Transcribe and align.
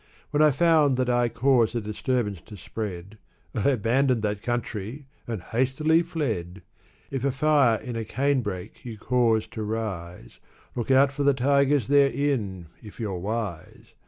When 0.31 0.41
I 0.41 0.49
found 0.49 0.97
that 0.97 1.11
I 1.11 1.29
caused 1.29 1.75
a 1.75 1.79
disturbance 1.79 2.41
to 2.47 2.57
spread, 2.57 3.19
I 3.53 3.69
abandoned 3.69 4.23
that 4.23 4.41
country 4.41 5.05
and 5.27 5.43
hastily 5.43 6.01
fled. 6.01 6.63
If 7.11 7.23
a 7.23 7.31
fire 7.31 7.79
in 7.79 7.95
a 7.95 8.03
cane 8.03 8.41
brake 8.41 8.83
you 8.83 8.97
cause 8.97 9.45
to 9.49 9.61
rise, 9.61 10.39
Look 10.75 10.89
out 10.89 11.11
for 11.11 11.21
the 11.21 11.35
tigers 11.35 11.87
therein, 11.87 12.69
if 12.81 12.99
youVe 12.99 13.21
wise! 13.21 13.93